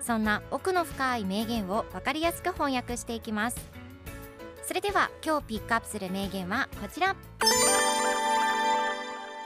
[0.00, 3.56] そんな奥の深い名言を分かりやすく翻訳していきます。
[4.62, 7.14] それでは今日ピックアップする名言はこちら。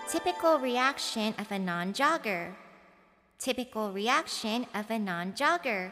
[0.09, 2.53] Typical reaction of a non-jogger.
[3.39, 5.91] Typical reaction of a non-jogger.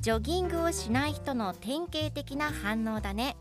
[0.00, 3.36] ジョギングをしない人の典型的な反応だね。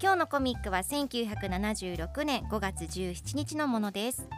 [0.00, 4.28] 今日のコミックは1976年5月17日のものです。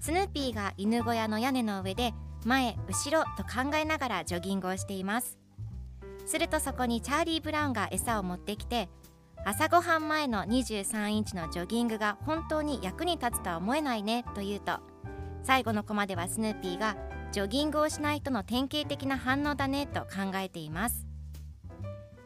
[0.00, 2.12] スヌーピーが犬小屋の屋根の上で
[2.44, 5.38] 前後ろと考えながらジョギングをしています。
[6.26, 8.88] するとそこにチャーリー・ブラウンが餌を持ってきて
[9.44, 14.78] 朝ごはん前の23インチのジョギングが本当に役に立つとは思えないねと言うと
[15.42, 16.96] 最後のコマではスヌーピーが
[17.30, 21.06] ジョギングをしない人の典型的な反応だねと考えています。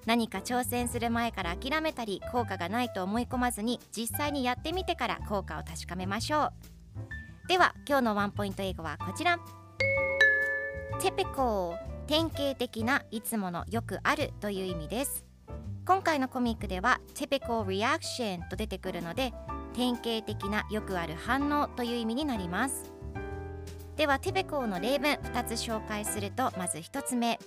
[0.07, 6.53] 何か挑戦する前から諦めたり効果がないと思い込まずに実際にやってみてから効果を確かめましょう。
[7.49, 9.39] では今日のワンポイント英語はこちら。
[10.99, 15.25] Typical 典型的ないつものよくあるという意味です。
[15.87, 19.33] 今回のコミックでは Typical reaction と出てくるので
[19.75, 22.93] 典型的なよくある反応という意味になります。
[23.95, 27.39] では Typical の例文2つ紹介するとまず1つ目。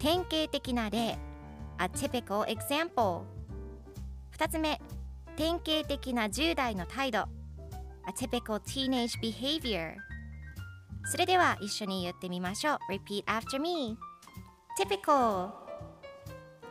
[0.00, 1.16] 典型的な例。
[1.78, 3.22] A typical example
[4.36, 4.80] 2つ目。
[5.36, 7.28] 典型的な10代の態度。
[8.08, 9.94] A typical teenage behavior
[11.06, 13.96] それでは一緒に言ってみましょう Repeat after me
[14.78, 15.50] Typical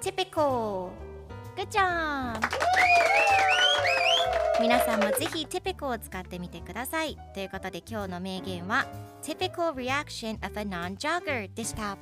[0.02, 0.90] Typical
[1.56, 2.40] Good job
[4.62, 8.86] 皆さんもぜひ Typical を使ってみてくださいということで今日の名言は
[9.24, 11.98] Typical reaction of a non-jogger でした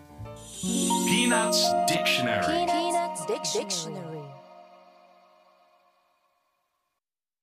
[0.62, 4.13] Peanuts Dictionary Peanuts Dictionary.